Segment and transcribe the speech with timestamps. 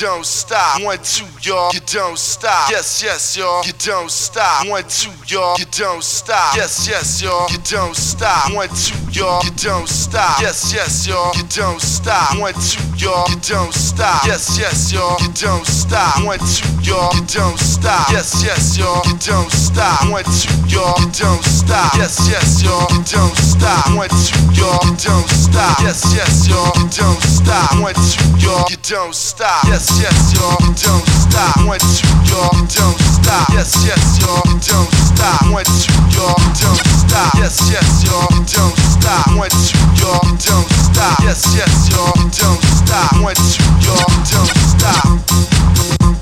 [0.00, 0.80] Don't stop.
[0.82, 2.70] One, two, y'all, you don't stop.
[2.70, 4.66] Yes, yes, y'all, you don't stop.
[4.68, 6.56] One, two, y'all, you don't stop.
[6.56, 8.54] Yes, yes, y'all, you don't stop.
[8.54, 10.40] One, two, y'all, you don't stop.
[10.40, 12.38] Yes, yes, y'all, you don't stop.
[12.38, 14.26] One, two, y'all, you don't stop.
[14.26, 16.24] Yes, yes, y'all, you don't stop.
[16.24, 18.08] One, two, y'all, you don't stop.
[18.12, 20.10] Yes, yes, y'all, you don't stop.
[20.10, 21.92] One, two, y'all, you don't stop.
[21.98, 23.98] Yes, yes, y'all, you don't stop.
[23.98, 25.76] One, two, y'all, you don't stop.
[25.82, 27.82] Yes, yes, y'all, you don't stop.
[27.82, 29.64] One, two, y'all, you don't stop.
[29.66, 31.66] Yes, yes, y'all, don't stop.
[31.66, 33.48] One, two, y'all, don't stop.
[33.52, 35.52] Yes, yes, y'all, don't stop.
[35.52, 37.34] One, two, y'all, don't stop.
[37.36, 39.36] Yes, yes, y'all, don't stop.
[39.36, 41.18] One, two, y'all, don't stop.
[41.22, 43.22] Yes, yes, y'all, don't stop.
[43.22, 46.17] One, two, y'all, don't stop.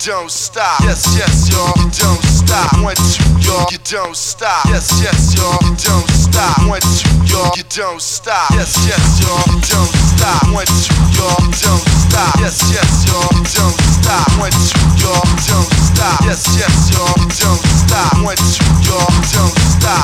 [0.00, 0.80] Don't stop.
[0.80, 2.72] Yes, yes, y'all, you don't stop.
[2.82, 4.64] One, two, y'all, you don't stop.
[4.66, 6.56] Yes, yes, y'all, you don't stop.
[6.66, 8.50] One, two, y'all, you don't stop.
[8.52, 10.54] Yes, yes, y'all, you don't stop.
[10.54, 12.09] One, two, y'all, don't stop.
[12.10, 12.34] You stop.
[12.38, 12.40] You.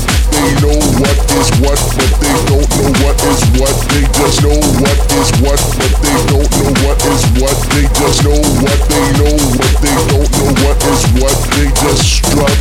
[0.31, 3.75] They know what is what, but they don't know what is what.
[3.91, 7.57] They just know what is what, but they don't know what is what.
[7.75, 11.37] They just know what they know, but they don't know what is what.
[11.55, 12.57] They just strut.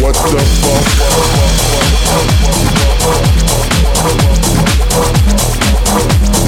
[0.00, 0.42] What the
[6.38, 6.47] They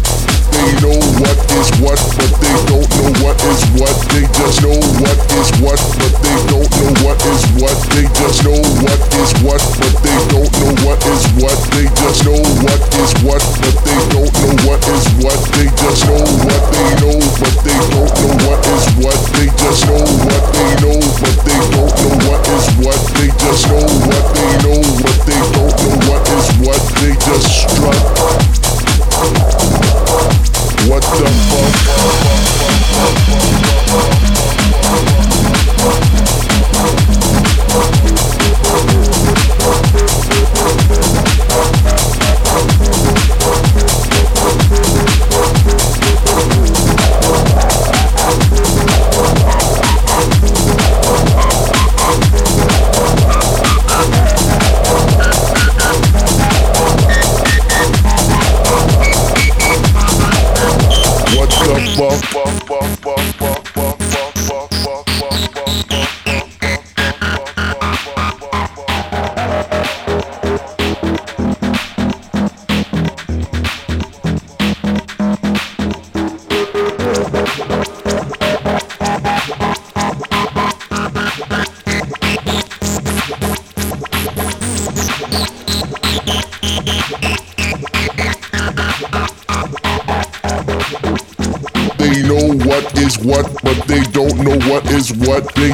[0.61, 3.97] They know what is what, but they don't know what is what.
[4.13, 7.77] They just know what is what, but they don't know what is what.
[7.97, 11.57] They just know what is what, but they don't know what is what.
[11.73, 15.41] They just know what is what, but they don't know what is what.
[15.57, 19.17] They just know what they know, but they don't know what is what.
[19.33, 23.01] They just know what they know, but they don't know what is what.
[23.17, 26.81] They just know what they know, but they don't know what is what.
[27.01, 27.97] They just strut.
[30.87, 31.29] What the
[35.83, 36.20] What
[62.01, 62.80] whoa, whoa, whoa.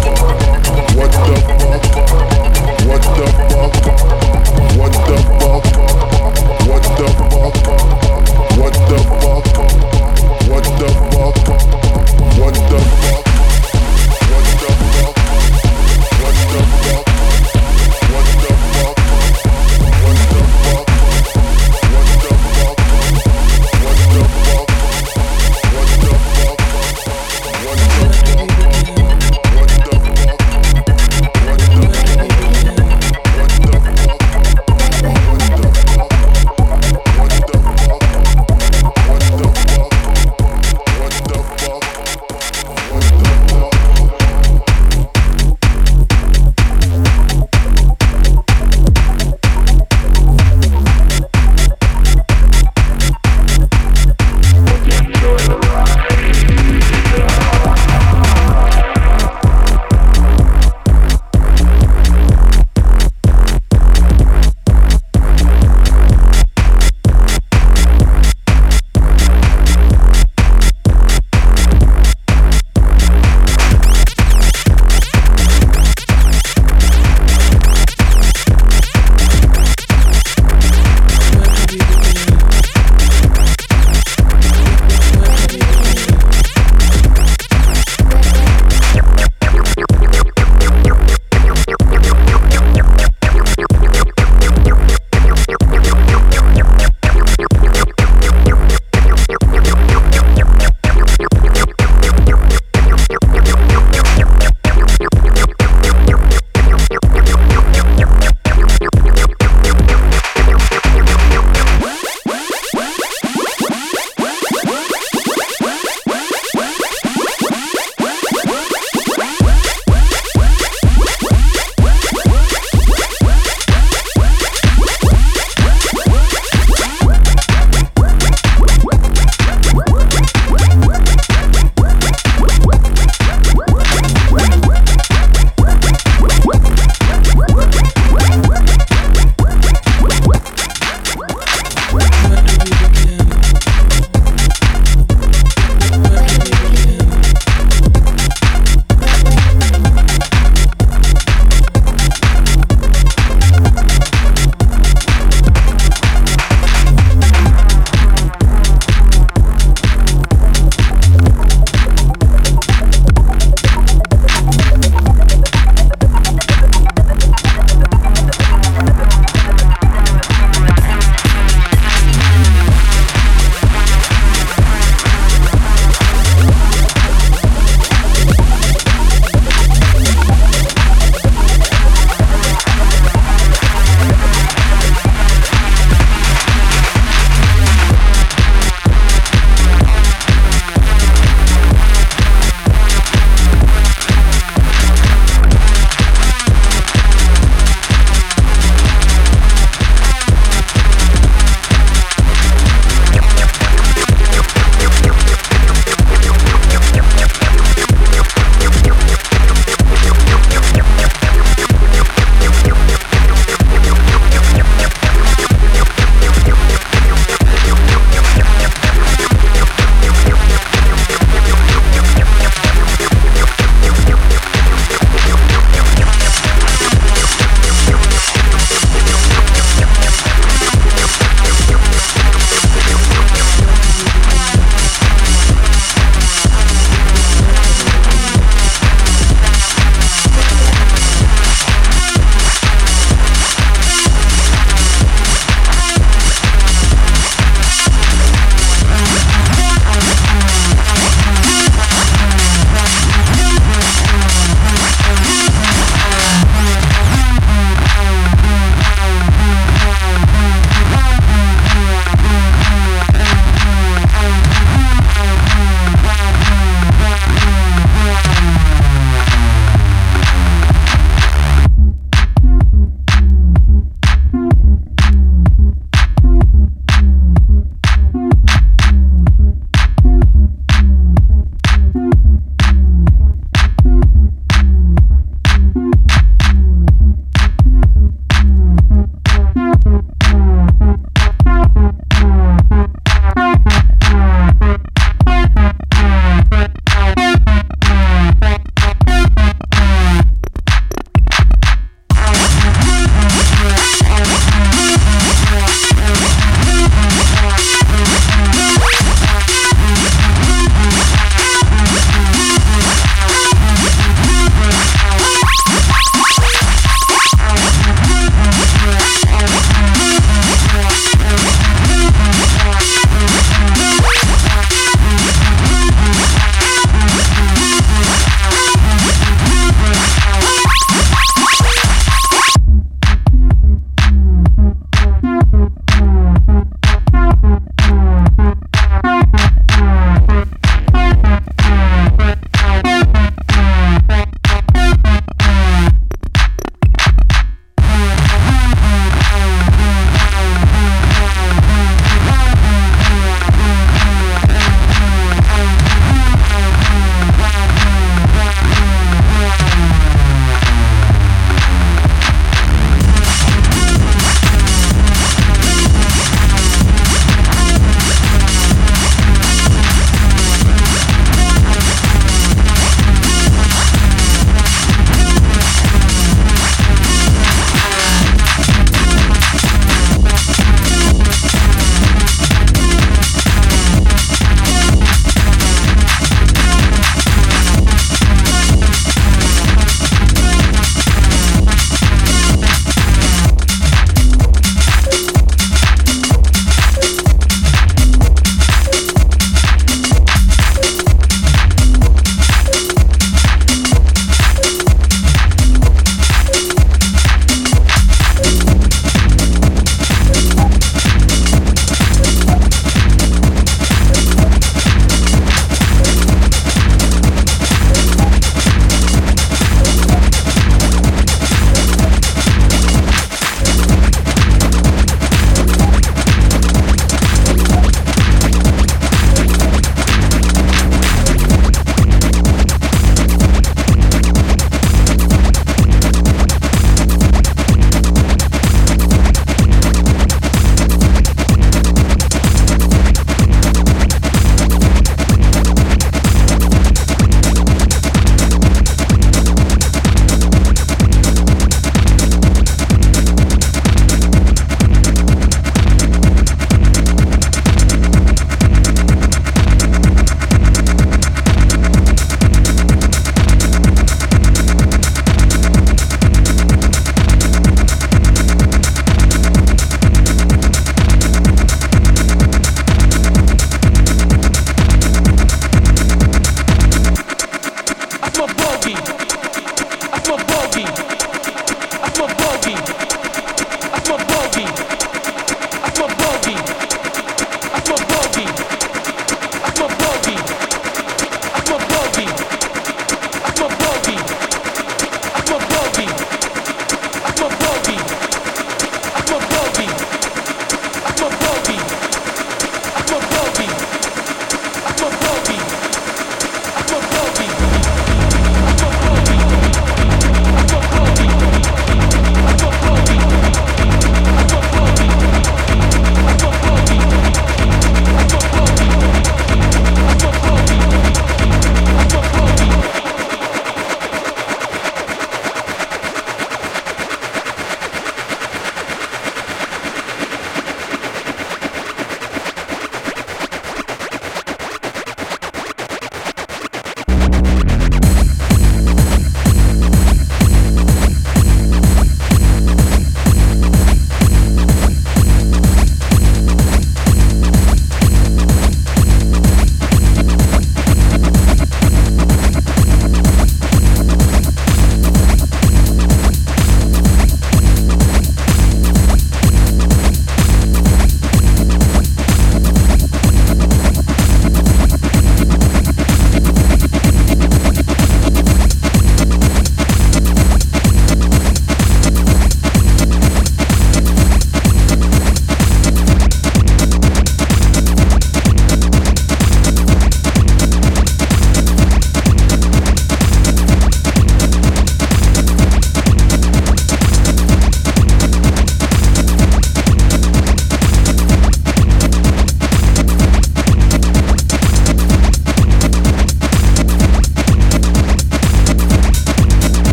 [0.00, 1.99] What the fuck?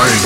[0.00, 0.22] bang.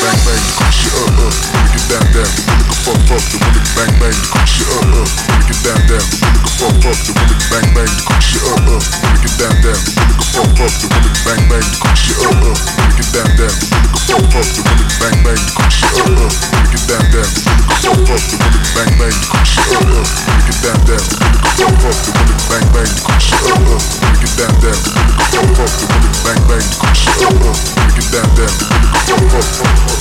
[0.00, 2.45] Bang bang, shit up up, nigga get down down
[2.86, 5.10] fuck fuck, the women can bang bang, the cook shit up up.
[5.10, 7.90] The women can down down, the women can fuck fuck, the women can bang bang,
[7.90, 8.82] the cook shit up up.
[8.86, 11.66] The women can down down, the women can fuck fuck, the women can bang bang,
[11.66, 12.54] the cook shit up up.
[12.54, 15.36] The women can down down, the women can fuck fuck, the women can bang bang,
[15.36, 16.30] the cook shit up up.
[16.30, 19.16] The women can down down, the women can fuck fuck, the women can bang bang,
[19.16, 20.06] the cook shit up up.
[20.06, 22.86] The women can down down, the women can fuck fuck, the women can bang bang,
[22.86, 23.82] the cook shit up up.
[23.82, 26.62] The women can down down, the women can fuck fuck, the women can bang bang,
[26.62, 27.56] the cook shit up up.
[27.56, 29.98] The women can down down, the women can fuck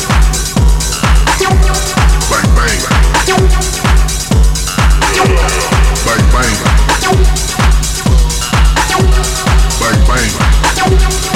[0.00, 0.13] fuck
[1.44, 2.78] bang bang.
[9.80, 11.33] Bang bang.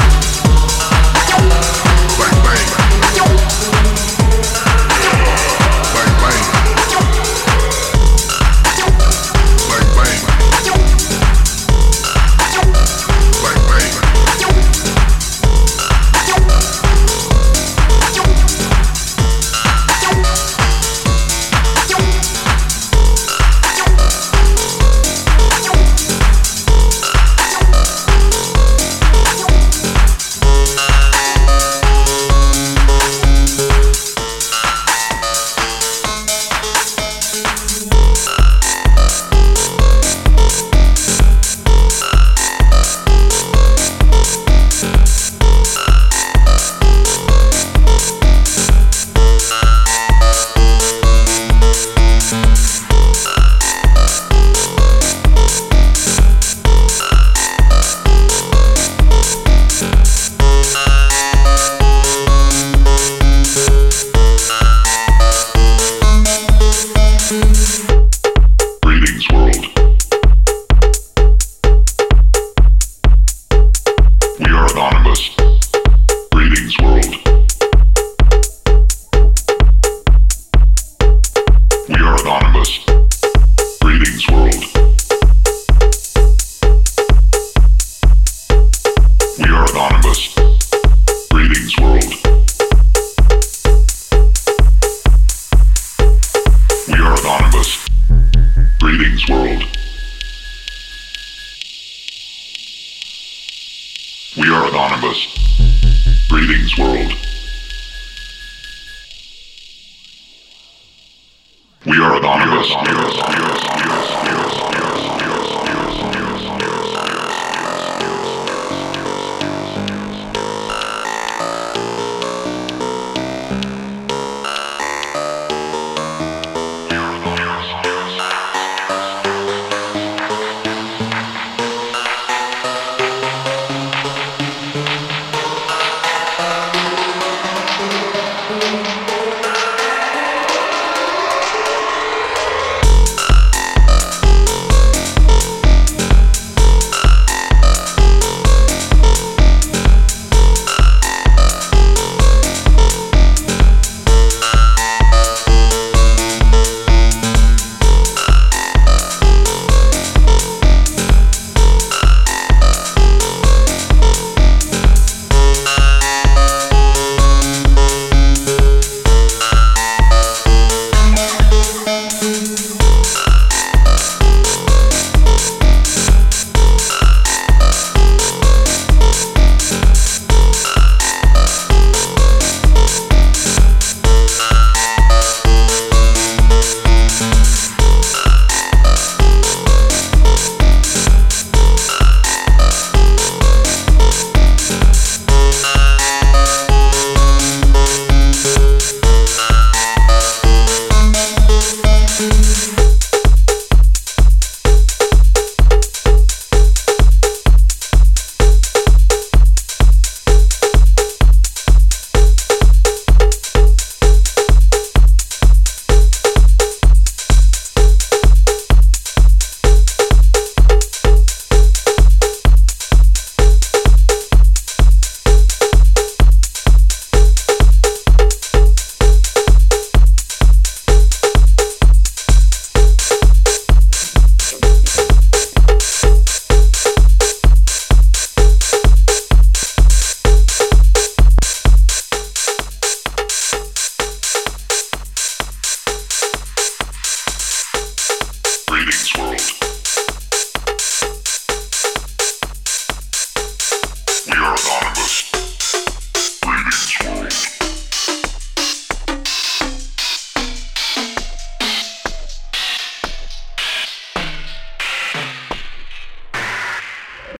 [111.86, 112.68] We are anonymous.
[112.70, 113.62] We are anonymous.
[113.62, 114.27] Anonymous.